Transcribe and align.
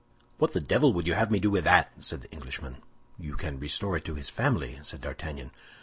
"What 0.39 0.53
the 0.53 0.59
devil 0.61 0.93
would 0.93 1.05
you 1.05 1.13
have 1.13 1.29
me 1.29 1.39
do 1.39 1.51
with 1.51 1.63
that?" 1.65 1.91
said 2.03 2.23
the 2.23 2.31
Englishman. 2.31 2.77
"You 3.19 3.35
can 3.35 3.59
restore 3.59 3.97
it 3.97 4.05
to 4.05 4.15
his 4.15 4.29
family," 4.31 4.79
said 4.81 5.01
D'Artagnan. 5.01 5.51